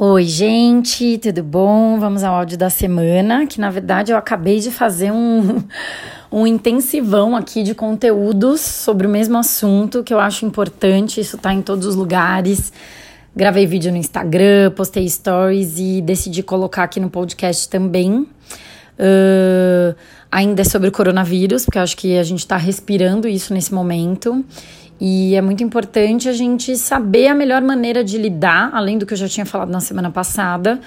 Oi, 0.00 0.22
gente, 0.26 1.18
tudo 1.18 1.42
bom? 1.42 1.98
Vamos 1.98 2.22
ao 2.22 2.32
áudio 2.32 2.56
da 2.56 2.70
semana, 2.70 3.48
que 3.48 3.60
na 3.60 3.68
verdade 3.68 4.12
eu 4.12 4.16
acabei 4.16 4.60
de 4.60 4.70
fazer 4.70 5.10
um, 5.10 5.60
um 6.30 6.46
intensivão 6.46 7.34
aqui 7.34 7.64
de 7.64 7.74
conteúdos 7.74 8.60
sobre 8.60 9.08
o 9.08 9.10
mesmo 9.10 9.36
assunto 9.36 10.04
que 10.04 10.14
eu 10.14 10.20
acho 10.20 10.46
importante, 10.46 11.20
isso 11.20 11.36
tá 11.36 11.52
em 11.52 11.60
todos 11.60 11.84
os 11.84 11.96
lugares. 11.96 12.72
Gravei 13.34 13.66
vídeo 13.66 13.90
no 13.90 13.96
Instagram, 13.98 14.70
postei 14.70 15.08
stories 15.08 15.80
e 15.80 16.00
decidi 16.00 16.44
colocar 16.44 16.84
aqui 16.84 17.00
no 17.00 17.10
podcast 17.10 17.68
também. 17.68 18.24
Uh, 19.00 19.96
ainda 20.30 20.62
é 20.62 20.64
sobre 20.64 20.90
o 20.90 20.92
coronavírus, 20.92 21.64
porque 21.64 21.78
eu 21.78 21.82
acho 21.82 21.96
que 21.96 22.16
a 22.16 22.22
gente 22.22 22.40
está 22.40 22.56
respirando 22.56 23.26
isso 23.26 23.52
nesse 23.52 23.74
momento. 23.74 24.44
E 25.00 25.34
é 25.36 25.40
muito 25.40 25.62
importante 25.62 26.28
a 26.28 26.32
gente 26.32 26.76
saber 26.76 27.28
a 27.28 27.34
melhor 27.34 27.62
maneira 27.62 28.02
de 28.02 28.18
lidar, 28.18 28.70
além 28.72 28.98
do 28.98 29.06
que 29.06 29.12
eu 29.12 29.18
já 29.18 29.28
tinha 29.28 29.46
falado 29.46 29.70
na 29.70 29.80
semana 29.80 30.10
passada, 30.10 30.80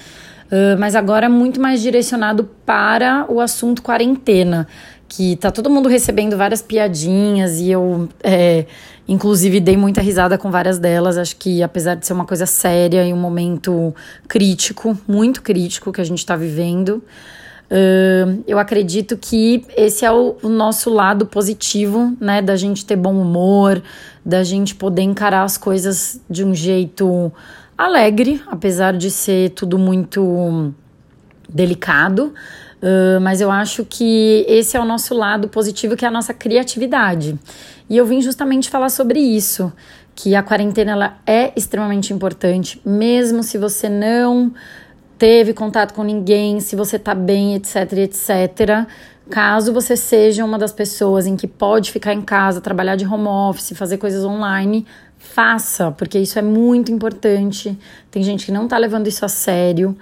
uh, 0.47 0.77
mas 0.79 0.95
agora 0.95 1.29
muito 1.29 1.61
mais 1.61 1.81
direcionado 1.81 2.49
para 2.65 3.25
o 3.29 3.39
assunto 3.39 3.81
quarentena, 3.81 4.67
que 5.07 5.37
tá 5.37 5.49
todo 5.49 5.69
mundo 5.69 5.87
recebendo 5.87 6.35
várias 6.35 6.61
piadinhas 6.61 7.59
e 7.59 7.71
eu, 7.71 8.09
é, 8.21 8.65
inclusive, 9.07 9.59
dei 9.59 9.77
muita 9.77 10.01
risada 10.01 10.37
com 10.37 10.51
várias 10.51 10.77
delas. 10.77 11.17
Acho 11.17 11.35
que, 11.37 11.63
apesar 11.63 11.95
de 11.95 12.05
ser 12.05 12.13
uma 12.13 12.25
coisa 12.25 12.45
séria 12.45 13.05
e 13.05 13.13
um 13.13 13.17
momento 13.17 13.93
crítico, 14.27 14.97
muito 15.07 15.41
crítico 15.41 15.91
que 15.91 16.01
a 16.01 16.05
gente 16.05 16.19
está 16.19 16.35
vivendo. 16.35 17.03
Eu 18.45 18.59
acredito 18.59 19.15
que 19.15 19.63
esse 19.77 20.03
é 20.03 20.11
o, 20.11 20.35
o, 20.43 20.49
nosso 20.49 20.89
lado 20.89 21.25
positivo, 21.25 22.15
né? 22.19 22.41
Da 22.41 22.57
gente 22.57 22.85
ter 22.85 22.97
bom 22.97 23.15
humor, 23.15 23.81
da 24.25 24.43
gente 24.43 24.75
poder 24.75 25.03
encarar 25.03 25.43
as 25.43 25.57
coisas 25.57 26.19
de 26.29 26.43
um 26.43 26.53
jeito 26.53 27.31
alegre, 27.77 28.41
apesar 28.47 28.91
de 28.97 29.09
ser 29.09 29.51
tudo 29.51 29.79
muito 29.79 30.73
delicado. 31.47 32.33
Uh, 32.81 33.21
mas 33.21 33.41
eu 33.41 33.51
acho 33.51 33.85
que 33.85 34.43
esse 34.47 34.75
é 34.75 34.79
o 34.79 34.85
nosso 34.85 35.13
lado 35.13 35.47
positivo, 35.47 35.95
que 35.95 36.03
é 36.03 36.07
a 36.07 36.11
nossa 36.11 36.33
criatividade. 36.33 37.39
E 37.89 37.95
eu 37.95 38.05
vim 38.05 38.21
justamente 38.21 38.69
falar 38.69 38.89
sobre 38.89 39.19
isso, 39.19 39.71
que 40.15 40.35
a 40.35 40.43
quarentena 40.43 40.91
ela 40.91 41.17
é 41.25 41.53
extremamente 41.55 42.11
importante, 42.11 42.81
mesmo 42.85 43.43
se 43.43 43.57
você 43.57 43.87
não 43.87 44.53
teve 45.21 45.53
contato 45.53 45.93
com 45.93 46.03
ninguém, 46.03 46.59
se 46.59 46.75
você 46.75 46.97
tá 46.97 47.13
bem, 47.13 47.53
etc, 47.53 47.93
etc. 47.93 48.87
Caso 49.29 49.71
você 49.71 49.95
seja 49.95 50.43
uma 50.43 50.57
das 50.57 50.73
pessoas 50.73 51.27
em 51.27 51.35
que 51.35 51.45
pode 51.45 51.91
ficar 51.91 52.11
em 52.11 52.23
casa, 52.23 52.59
trabalhar 52.59 52.95
de 52.95 53.05
home 53.05 53.27
office, 53.27 53.77
fazer 53.77 53.99
coisas 53.99 54.25
online, 54.25 54.83
faça, 55.19 55.91
porque 55.91 56.17
isso 56.17 56.39
é 56.39 56.41
muito 56.41 56.91
importante. 56.91 57.77
Tem 58.09 58.23
gente 58.23 58.47
que 58.47 58.51
não 58.51 58.67
tá 58.67 58.79
levando 58.79 59.05
isso 59.05 59.23
a 59.23 59.27
sério. 59.27 59.95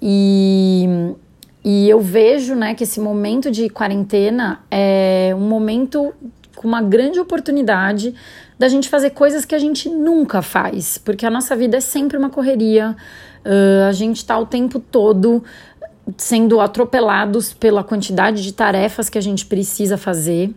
E, 0.00 0.86
e 1.64 1.88
eu 1.88 1.98
vejo, 2.02 2.54
né, 2.54 2.74
que 2.74 2.84
esse 2.84 3.00
momento 3.00 3.50
de 3.50 3.70
quarentena 3.70 4.60
é 4.70 5.32
um 5.34 5.48
momento 5.48 6.12
com 6.54 6.68
uma 6.68 6.82
grande 6.82 7.18
oportunidade 7.18 8.14
da 8.60 8.68
gente 8.68 8.90
fazer 8.90 9.10
coisas 9.10 9.46
que 9.46 9.54
a 9.54 9.58
gente 9.58 9.88
nunca 9.88 10.42
faz, 10.42 10.98
porque 10.98 11.24
a 11.24 11.30
nossa 11.30 11.56
vida 11.56 11.78
é 11.78 11.80
sempre 11.80 12.18
uma 12.18 12.28
correria. 12.28 12.94
Uh, 13.42 13.88
a 13.88 13.92
gente 13.92 14.18
está 14.18 14.38
o 14.38 14.44
tempo 14.44 14.78
todo 14.78 15.42
sendo 16.18 16.60
atropelados 16.60 17.54
pela 17.54 17.82
quantidade 17.82 18.42
de 18.42 18.52
tarefas 18.52 19.08
que 19.08 19.16
a 19.16 19.20
gente 19.22 19.46
precisa 19.46 19.96
fazer. 19.96 20.54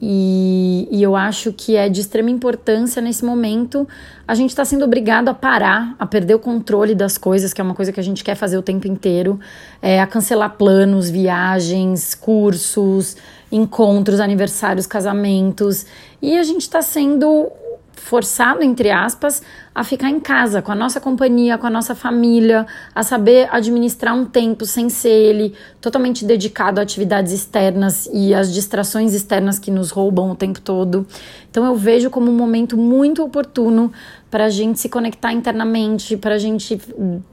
E, 0.00 0.88
e, 0.90 1.02
eu 1.02 1.14
acho 1.14 1.52
que 1.52 1.76
é 1.76 1.90
de 1.90 2.00
extrema 2.00 2.30
importância 2.30 3.00
nesse 3.00 3.24
momento 3.24 3.88
a 4.28 4.34
gente 4.34 4.50
está 4.50 4.62
sendo 4.62 4.84
obrigado 4.84 5.28
a 5.28 5.34
parar, 5.34 5.94
a 5.98 6.06
perder 6.06 6.34
o 6.34 6.38
controle 6.38 6.94
das 6.94 7.16
coisas, 7.16 7.54
que 7.54 7.60
é 7.60 7.64
uma 7.64 7.74
coisa 7.74 7.92
que 7.92 8.00
a 8.00 8.02
gente 8.02 8.22
quer 8.22 8.34
fazer 8.34 8.58
o 8.58 8.62
tempo 8.62 8.86
inteiro, 8.86 9.40
é, 9.80 10.00
a 10.00 10.06
cancelar 10.06 10.56
planos, 10.56 11.08
viagens, 11.08 12.14
cursos, 12.14 13.16
encontros, 13.50 14.20
aniversários, 14.20 14.86
casamentos. 14.86 15.86
E 16.20 16.38
a 16.38 16.42
gente 16.42 16.62
está 16.62 16.82
sendo 16.82 17.50
forçado, 17.92 18.62
entre 18.62 18.90
aspas, 18.90 19.42
a 19.76 19.84
ficar 19.84 20.08
em 20.08 20.18
casa, 20.18 20.62
com 20.62 20.72
a 20.72 20.74
nossa 20.74 20.98
companhia, 20.98 21.58
com 21.58 21.66
a 21.66 21.70
nossa 21.70 21.94
família, 21.94 22.66
a 22.94 23.02
saber 23.02 23.46
administrar 23.52 24.14
um 24.14 24.24
tempo 24.24 24.64
sem 24.64 24.88
ser 24.88 25.10
ele 25.10 25.52
totalmente 25.82 26.24
dedicado 26.24 26.80
a 26.80 26.82
atividades 26.82 27.30
externas 27.30 28.08
e 28.10 28.32
às 28.32 28.54
distrações 28.54 29.12
externas 29.12 29.58
que 29.58 29.70
nos 29.70 29.90
roubam 29.90 30.30
o 30.30 30.34
tempo 30.34 30.62
todo. 30.62 31.06
Então 31.50 31.62
eu 31.62 31.74
vejo 31.74 32.08
como 32.08 32.30
um 32.30 32.34
momento 32.34 32.74
muito 32.74 33.22
oportuno 33.22 33.92
para 34.30 34.46
a 34.46 34.50
gente 34.50 34.80
se 34.80 34.88
conectar 34.88 35.32
internamente, 35.32 36.16
para 36.16 36.34
a 36.34 36.38
gente 36.38 36.80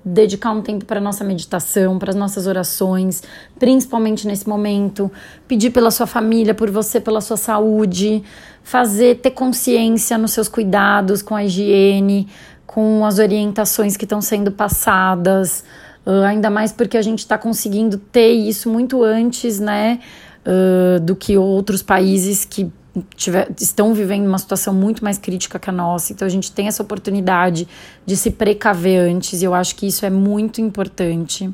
dedicar 0.05 0.51
um 0.51 0.61
tempo 0.61 0.85
para 0.85 1.01
nossa 1.01 1.23
meditação, 1.23 1.97
para 1.97 2.11
as 2.11 2.15
nossas 2.15 2.45
orações, 2.45 3.23
principalmente 3.57 4.27
nesse 4.27 4.47
momento, 4.47 5.11
pedir 5.47 5.71
pela 5.71 5.91
sua 5.91 6.07
família, 6.07 6.53
por 6.53 6.69
você, 6.69 6.99
pela 7.01 7.19
sua 7.21 7.37
saúde. 7.37 8.23
Fazer, 8.65 9.15
ter 9.15 9.31
consciência 9.31 10.17
nos 10.17 10.31
seus 10.31 10.47
cuidados 10.47 11.21
com 11.21 11.35
a 11.35 11.43
higiene, 11.43 12.29
com 12.73 13.05
as 13.05 13.19
orientações 13.19 13.95
que 13.95 14.03
estão 14.03 14.19
sendo 14.19 14.51
passadas, 14.51 15.63
uh, 16.07 16.23
ainda 16.25 16.49
mais 16.49 16.71
porque 16.71 16.97
a 16.97 17.03
gente 17.03 17.19
está 17.19 17.37
conseguindo 17.37 17.99
ter 17.99 18.31
isso 18.31 18.67
muito 18.67 19.03
antes, 19.03 19.59
né, 19.59 19.99
uh, 20.43 20.99
do 20.99 21.15
que 21.15 21.37
outros 21.37 21.83
países 21.83 22.43
que 22.43 22.71
tiver, 23.15 23.47
estão 23.61 23.93
vivendo 23.93 24.25
uma 24.25 24.39
situação 24.39 24.73
muito 24.73 25.03
mais 25.03 25.19
crítica 25.19 25.59
que 25.59 25.69
a 25.69 25.73
nossa. 25.73 26.13
Então 26.13 26.25
a 26.25 26.31
gente 26.31 26.51
tem 26.51 26.67
essa 26.67 26.81
oportunidade 26.81 27.67
de 28.07 28.17
se 28.17 28.31
precaver 28.31 29.07
antes, 29.07 29.43
e 29.43 29.45
eu 29.45 29.53
acho 29.53 29.75
que 29.75 29.85
isso 29.85 30.03
é 30.03 30.09
muito 30.09 30.59
importante. 30.59 31.53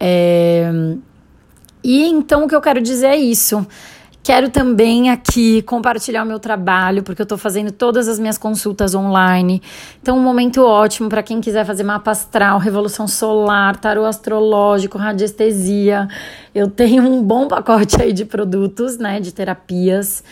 É... 0.00 0.70
E 1.84 2.06
então 2.06 2.44
o 2.44 2.48
que 2.48 2.54
eu 2.54 2.60
quero 2.62 2.80
dizer 2.80 3.08
é 3.08 3.16
isso. 3.16 3.66
Quero 4.22 4.50
também 4.50 5.10
aqui 5.10 5.62
compartilhar 5.62 6.22
o 6.22 6.26
meu 6.26 6.38
trabalho, 6.38 7.02
porque 7.02 7.20
eu 7.20 7.24
estou 7.24 7.36
fazendo 7.36 7.72
todas 7.72 8.06
as 8.06 8.20
minhas 8.20 8.38
consultas 8.38 8.94
online. 8.94 9.60
Então, 10.00 10.16
um 10.16 10.22
momento 10.22 10.62
ótimo 10.64 11.08
para 11.08 11.24
quem 11.24 11.40
quiser 11.40 11.66
fazer 11.66 11.82
mapa 11.82 12.12
astral, 12.12 12.60
revolução 12.60 13.08
solar, 13.08 13.76
tarô 13.78 14.04
astrológico, 14.04 14.96
radiestesia. 14.96 16.06
Eu 16.54 16.70
tenho 16.70 17.02
um 17.02 17.20
bom 17.20 17.48
pacote 17.48 18.00
aí 18.00 18.12
de 18.12 18.24
produtos, 18.24 18.96
né, 18.96 19.18
de 19.18 19.34
terapias. 19.34 20.22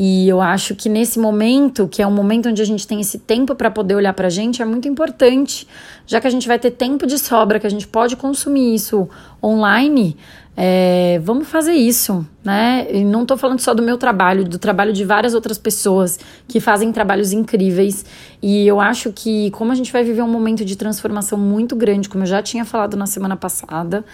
E 0.00 0.28
eu 0.28 0.40
acho 0.40 0.76
que 0.76 0.88
nesse 0.88 1.18
momento, 1.18 1.88
que 1.88 2.00
é 2.00 2.06
um 2.06 2.12
momento 2.12 2.48
onde 2.48 2.62
a 2.62 2.64
gente 2.64 2.86
tem 2.86 3.00
esse 3.00 3.18
tempo 3.18 3.56
para 3.56 3.68
poder 3.68 3.96
olhar 3.96 4.12
para 4.12 4.28
a 4.28 4.30
gente, 4.30 4.62
é 4.62 4.64
muito 4.64 4.86
importante, 4.86 5.66
já 6.06 6.20
que 6.20 6.26
a 6.28 6.30
gente 6.30 6.46
vai 6.46 6.56
ter 6.56 6.70
tempo 6.70 7.04
de 7.04 7.18
sobra, 7.18 7.58
que 7.58 7.66
a 7.66 7.70
gente 7.70 7.84
pode 7.84 8.14
consumir 8.14 8.76
isso 8.76 9.08
online. 9.42 10.16
É, 10.56 11.20
vamos 11.24 11.48
fazer 11.48 11.72
isso, 11.72 12.24
né? 12.44 12.86
E 12.92 13.02
não 13.02 13.22
estou 13.22 13.36
falando 13.36 13.58
só 13.58 13.74
do 13.74 13.82
meu 13.82 13.98
trabalho, 13.98 14.44
do 14.44 14.56
trabalho 14.56 14.92
de 14.92 15.04
várias 15.04 15.34
outras 15.34 15.58
pessoas 15.58 16.16
que 16.46 16.60
fazem 16.60 16.92
trabalhos 16.92 17.32
incríveis. 17.32 18.04
E 18.40 18.68
eu 18.68 18.80
acho 18.80 19.12
que, 19.12 19.50
como 19.50 19.72
a 19.72 19.74
gente 19.74 19.92
vai 19.92 20.04
viver 20.04 20.22
um 20.22 20.30
momento 20.30 20.64
de 20.64 20.76
transformação 20.76 21.36
muito 21.36 21.74
grande, 21.74 22.08
como 22.08 22.22
eu 22.22 22.28
já 22.28 22.40
tinha 22.40 22.64
falado 22.64 22.96
na 22.96 23.06
semana 23.06 23.36
passada, 23.36 24.04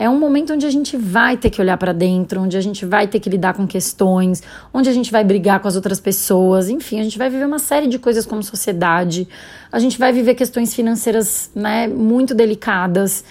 é 0.00 0.08
um 0.08 0.18
momento 0.18 0.54
onde 0.54 0.64
a 0.64 0.70
gente 0.70 0.96
vai 0.96 1.36
ter 1.36 1.50
que 1.50 1.60
olhar 1.60 1.76
para 1.76 1.92
dentro, 1.92 2.40
onde 2.40 2.56
a 2.56 2.60
gente 2.62 2.86
vai 2.86 3.06
ter 3.06 3.20
que 3.20 3.28
lidar 3.28 3.52
com 3.52 3.66
questões, 3.66 4.42
onde 4.72 4.88
a 4.88 4.94
gente 4.94 5.12
vai 5.12 5.22
brigar 5.22 5.60
com 5.60 5.68
as 5.68 5.76
outras 5.76 6.00
pessoas, 6.00 6.70
enfim, 6.70 7.00
a 7.00 7.02
gente 7.02 7.18
vai 7.18 7.28
viver 7.28 7.44
uma 7.44 7.58
série 7.58 7.86
de 7.86 7.98
coisas 7.98 8.24
como 8.24 8.42
sociedade. 8.42 9.28
A 9.70 9.78
gente 9.78 9.98
vai 9.98 10.10
viver 10.10 10.34
questões 10.34 10.72
financeiras, 10.72 11.50
né, 11.54 11.86
muito 11.86 12.34
delicadas. 12.34 13.22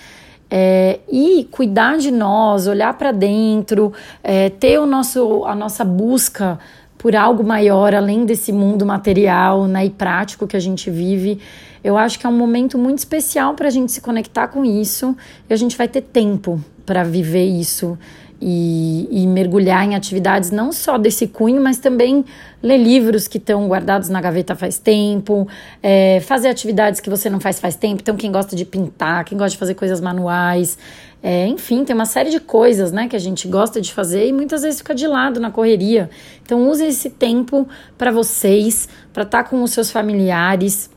É, 0.51 0.99
e 1.11 1.47
cuidar 1.49 1.97
de 1.97 2.11
nós, 2.11 2.67
olhar 2.67 2.93
para 2.95 3.11
dentro, 3.11 3.91
é, 4.23 4.49
ter 4.51 4.79
o 4.79 4.85
nosso, 4.85 5.45
a 5.45 5.55
nossa 5.55 5.83
busca 5.83 6.59
por 6.99 7.15
algo 7.15 7.43
maior 7.45 7.95
além 7.95 8.25
desse 8.25 8.51
mundo 8.51 8.85
material 8.85 9.65
né, 9.65 9.85
e 9.85 9.89
prático 9.89 10.45
que 10.45 10.57
a 10.57 10.59
gente 10.59 10.91
vive. 10.91 11.39
Eu 11.81 11.97
acho 11.97 12.19
que 12.19 12.27
é 12.27 12.29
um 12.29 12.37
momento 12.37 12.77
muito 12.77 12.99
especial 12.99 13.53
para 13.53 13.67
a 13.67 13.71
gente 13.71 13.89
se 13.91 14.01
conectar 14.01 14.49
com 14.49 14.65
isso 14.65 15.15
e 15.49 15.53
a 15.53 15.55
gente 15.55 15.77
vai 15.77 15.87
ter 15.87 16.01
tempo 16.01 16.61
para 16.85 17.03
viver 17.03 17.45
isso 17.45 17.97
e, 18.41 19.07
e, 19.11 19.27
mergulhar 19.27 19.85
em 19.85 19.95
atividades 19.95 20.49
não 20.49 20.71
só 20.71 20.97
desse 20.97 21.27
cunho, 21.27 21.61
mas 21.61 21.77
também 21.77 22.23
ler 22.63 22.77
livros 22.77 23.27
que 23.27 23.37
estão 23.37 23.67
guardados 23.67 24.07
na 24.09 24.21
gaveta 24.21 24.55
faz 24.55 24.79
tempo, 24.79 25.47
é, 25.83 26.19
fazer 26.21 26.47
atividades 26.47 26.99
que 26.99 27.09
você 27.09 27.29
não 27.29 27.39
faz 27.39 27.59
faz 27.59 27.75
tempo. 27.75 28.01
Então, 28.01 28.15
quem 28.15 28.31
gosta 28.31 28.55
de 28.55 28.63
pintar, 28.63 29.25
quem 29.25 29.37
gosta 29.37 29.51
de 29.51 29.57
fazer 29.57 29.75
coisas 29.75 29.99
manuais, 29.99 30.77
é, 31.21 31.47
enfim, 31.47 31.83
tem 31.83 31.93
uma 31.93 32.05
série 32.05 32.29
de 32.29 32.39
coisas 32.39 32.91
né, 32.91 33.07
que 33.09 33.15
a 33.15 33.19
gente 33.19 33.47
gosta 33.47 33.81
de 33.81 33.93
fazer 33.93 34.27
e 34.27 34.31
muitas 34.31 34.61
vezes 34.61 34.79
fica 34.79 34.95
de 34.95 35.05
lado 35.05 35.39
na 35.39 35.51
correria. 35.51 36.09
Então, 36.41 36.69
use 36.69 36.85
esse 36.85 37.09
tempo 37.09 37.67
para 37.97 38.11
vocês, 38.11 38.87
para 39.11 39.23
estar 39.23 39.43
tá 39.43 39.49
com 39.49 39.61
os 39.61 39.71
seus 39.71 39.91
familiares 39.91 40.89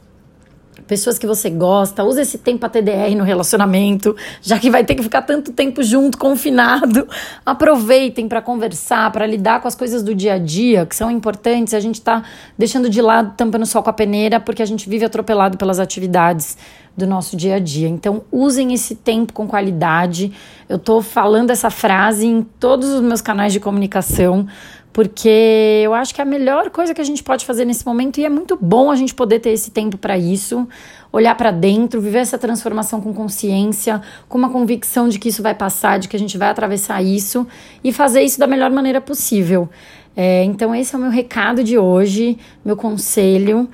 pessoas 0.87 1.19
que 1.19 1.27
você 1.27 1.49
gosta, 1.51 2.05
usa 2.05 2.23
esse 2.23 2.39
tempo 2.39 2.65
a 2.67 2.69
TDR 2.69 3.15
no 3.17 3.25
relacionamento, 3.25 4.17
já 4.41 4.59
que 4.59 4.71
vai 4.71 4.85
ter 4.85 4.95
que 4.95 5.03
ficar 5.03 5.23
tanto 5.23 5.53
tempo 5.53 5.83
junto, 5.83 6.19
confinado. 6.19 7.09
Aproveitem 7.45 8.29
para 8.29 8.43
conversar, 8.43 9.11
para 9.13 9.27
lidar 9.27 9.61
com 9.61 9.69
as 9.69 9.75
coisas 9.75 10.03
do 10.03 10.15
dia 10.15 10.35
a 10.35 10.39
dia, 10.39 10.87
que 10.87 10.95
são 10.95 11.11
importantes. 11.11 11.75
A 11.75 11.81
gente 11.81 11.97
está 11.97 12.23
deixando 12.57 12.89
de 12.89 13.01
lado, 13.01 13.35
tampando 13.37 13.67
sol 13.67 13.83
com 13.83 13.91
a 13.91 13.93
peneira, 13.93 14.41
porque 14.41 14.63
a 14.63 14.67
gente 14.67 14.89
vive 14.89 15.05
atropelado 15.05 15.57
pelas 15.57 15.79
atividades 15.79 16.57
do 16.97 17.07
nosso 17.07 17.37
dia 17.37 17.57
a 17.57 17.59
dia. 17.59 17.89
Então, 17.89 18.23
usem 18.31 18.73
esse 18.75 18.95
tempo 18.95 19.33
com 19.33 19.47
qualidade. 19.47 20.33
Eu 20.69 20.77
estou 20.77 21.03
falando 21.03 21.51
essa 21.51 21.71
frase 21.71 22.27
em 22.27 22.43
todos 22.43 22.91
os 22.91 23.01
meus 23.01 23.21
canais 23.21 23.53
de 23.53 23.61
comunicação, 23.61 24.47
porque 24.93 25.81
eu 25.83 25.95
acho 25.95 26.15
que 26.15 26.21
é 26.21 26.25
a 26.25 26.27
melhor 26.27 26.71
coisa 26.71 26.93
que 26.93 27.01
a 27.01 27.05
gente 27.05 27.23
pode 27.23 27.47
fazer 27.47 27.65
nesse 27.65 27.85
momento 27.87 28.19
e 28.19 28.25
é 28.25 28.29
muito 28.29 28.59
bom 28.61 28.91
a 28.91 28.97
gente 28.97 29.15
poder 29.15 29.41
ter 29.41 29.51
esse 29.51 29.71
tempo 29.71 29.97
para 29.97 30.19
isso, 30.19 30.69
olhar 31.11 31.35
para 31.35 31.51
dentro, 31.51 32.01
viver 32.01 32.19
essa 32.19 32.37
transformação 32.37 33.01
com 33.01 33.13
consciência, 33.15 34.03
com 34.29 34.37
uma 34.37 34.51
convicção 34.51 35.09
de 35.09 35.19
que 35.19 35.29
isso 35.29 35.43
vai 35.43 35.55
passar, 35.55 35.99
de 35.99 36.09
que 36.09 36.17
a 36.17 36.19
gente 36.19 36.37
vai 36.37 36.49
atravessar 36.49 37.03
isso 37.03 37.47
e 37.83 37.93
fazer 37.93 38.23
isso 38.23 38.39
da 38.39 38.47
melhor 38.47 38.71
maneira 38.71 39.01
possível. 39.01 39.69
É, 40.15 40.45
então, 40.45 40.75
esse 40.75 40.95
é 40.95 40.99
o 40.99 41.01
meu 41.01 41.11
recado 41.11 41.65
de 41.65 41.79
hoje, 41.79 42.39
meu 42.65 42.77
conselho. 42.77 43.69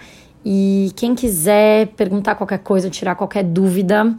E 0.45 0.93
quem 0.95 1.15
quiser 1.15 1.89
perguntar 1.89 2.37
qualquer 2.37 2.61
coisa, 2.61 2.89
tirar 2.89 3.17
qualquer 3.17 3.43
dúvida, 3.43 4.15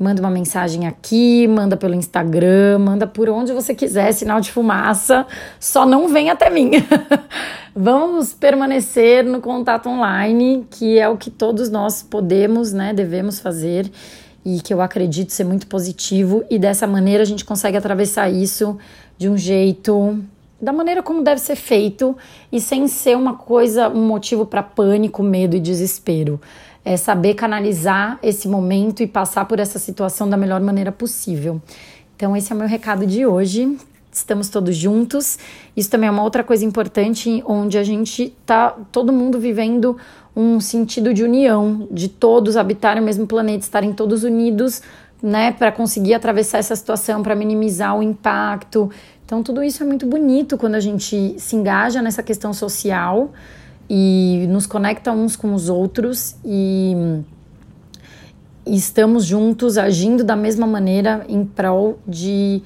manda 0.00 0.22
uma 0.22 0.30
mensagem 0.30 0.86
aqui, 0.86 1.46
manda 1.46 1.76
pelo 1.76 1.94
Instagram, 1.94 2.78
manda 2.78 3.06
por 3.06 3.28
onde 3.28 3.52
você 3.52 3.74
quiser, 3.74 4.10
sinal 4.12 4.40
de 4.40 4.50
fumaça, 4.50 5.26
só 5.60 5.84
não 5.84 6.08
vem 6.08 6.30
até 6.30 6.48
mim. 6.48 6.70
Vamos 7.76 8.32
permanecer 8.32 9.22
no 9.22 9.42
contato 9.42 9.90
online, 9.90 10.66
que 10.70 10.98
é 10.98 11.06
o 11.06 11.18
que 11.18 11.30
todos 11.30 11.68
nós 11.68 12.02
podemos, 12.02 12.72
né, 12.72 12.94
devemos 12.94 13.40
fazer 13.40 13.90
e 14.42 14.62
que 14.62 14.72
eu 14.72 14.80
acredito 14.80 15.34
ser 15.34 15.44
muito 15.44 15.66
positivo 15.66 16.42
e 16.48 16.58
dessa 16.58 16.86
maneira 16.86 17.22
a 17.22 17.26
gente 17.26 17.44
consegue 17.44 17.76
atravessar 17.76 18.30
isso 18.30 18.78
de 19.18 19.28
um 19.28 19.36
jeito 19.36 20.18
da 20.60 20.72
maneira 20.72 21.02
como 21.02 21.22
deve 21.22 21.40
ser 21.40 21.56
feito 21.56 22.16
e 22.52 22.60
sem 22.60 22.86
ser 22.86 23.16
uma 23.16 23.34
coisa, 23.34 23.88
um 23.88 24.06
motivo 24.06 24.44
para 24.44 24.62
pânico, 24.62 25.22
medo 25.22 25.56
e 25.56 25.60
desespero. 25.60 26.40
É 26.84 26.96
saber 26.96 27.34
canalizar 27.34 28.18
esse 28.22 28.48
momento 28.48 29.02
e 29.02 29.06
passar 29.06 29.44
por 29.44 29.58
essa 29.58 29.78
situação 29.78 30.28
da 30.28 30.36
melhor 30.36 30.60
maneira 30.60 30.90
possível. 30.90 31.60
Então, 32.16 32.36
esse 32.36 32.52
é 32.52 32.54
o 32.54 32.58
meu 32.58 32.68
recado 32.68 33.06
de 33.06 33.24
hoje. 33.24 33.78
Estamos 34.12 34.48
todos 34.48 34.76
juntos. 34.76 35.38
Isso 35.76 35.88
também 35.88 36.08
é 36.08 36.10
uma 36.10 36.22
outra 36.22 36.42
coisa 36.42 36.64
importante, 36.64 37.42
onde 37.46 37.78
a 37.78 37.84
gente 37.84 38.34
tá 38.44 38.76
todo 38.90 39.12
mundo 39.12 39.38
vivendo 39.38 39.96
um 40.34 40.60
sentido 40.60 41.12
de 41.14 41.22
união, 41.22 41.88
de 41.90 42.08
todos 42.08 42.56
habitarem 42.56 43.02
o 43.02 43.06
mesmo 43.06 43.26
planeta, 43.26 43.64
estarem 43.64 43.92
todos 43.92 44.24
unidos, 44.24 44.82
né, 45.22 45.52
para 45.52 45.70
conseguir 45.70 46.14
atravessar 46.14 46.58
essa 46.58 46.74
situação, 46.74 47.22
para 47.22 47.34
minimizar 47.34 47.96
o 47.96 48.02
impacto 48.02 48.90
então, 49.30 49.44
tudo 49.44 49.62
isso 49.62 49.80
é 49.80 49.86
muito 49.86 50.06
bonito 50.06 50.58
quando 50.58 50.74
a 50.74 50.80
gente 50.80 51.36
se 51.38 51.54
engaja 51.54 52.02
nessa 52.02 52.20
questão 52.20 52.52
social 52.52 53.30
e 53.88 54.44
nos 54.48 54.66
conecta 54.66 55.12
uns 55.12 55.36
com 55.36 55.54
os 55.54 55.68
outros 55.68 56.34
e, 56.44 57.22
estamos 58.66 59.24
juntos 59.24 59.78
agindo 59.78 60.24
da 60.24 60.34
mesma 60.34 60.66
maneira 60.66 61.24
em 61.28 61.44
prol 61.44 62.00
de 62.04 62.60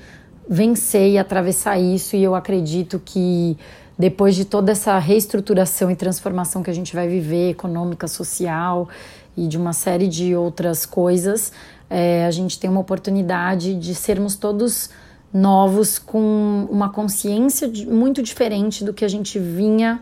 vencer 0.49 1.11
e 1.11 1.19
atravessar 1.19 1.79
isso. 1.79 2.17
E 2.17 2.23
eu 2.23 2.35
acredito 2.35 2.99
que 3.05 3.59
depois 3.99 4.35
de 4.35 4.47
toda 4.47 4.73
essa 4.73 4.99
reestruturação 4.99 5.91
e 5.91 5.97
transformação 5.97 6.63
que 6.63 6.71
a 6.71 6.75
gente 6.75 6.95
vai 6.95 7.07
viver, 7.07 7.51
econômica, 7.51 8.09
social 8.09 8.89
e 9.37 9.47
de 9.47 9.59
uma 9.59 9.75
série 9.75 10.09
de 10.09 10.35
outras 10.35 10.87
coisas, 10.87 11.53
é, 11.91 12.25
a 12.25 12.31
gente 12.31 12.59
tem 12.59 12.71
uma 12.71 12.81
oportunidade 12.81 13.75
de 13.75 13.95
sermos 13.95 14.35
todos 14.35 14.89
novos 15.35 15.99
com 15.99 16.69
uma 16.71 16.89
consciência 16.89 17.67
de, 17.67 17.85
muito 17.85 18.23
diferente 18.23 18.85
do 18.85 18.95
que 18.95 19.05
a 19.05 19.09
gente 19.09 19.37
vinha 19.37 20.01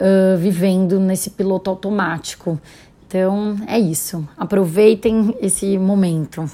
uh, 0.00 0.38
vivendo 0.38 1.00
nesse 1.00 1.30
piloto 1.30 1.68
automático. 1.68 2.60
Então 3.06 3.56
é 3.66 3.76
isso. 3.76 4.26
Aproveitem 4.38 5.36
esse 5.40 5.76
momento. 5.76 6.48